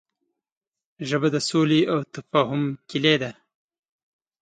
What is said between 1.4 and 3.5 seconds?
سولې او تفاهم کلۍ ده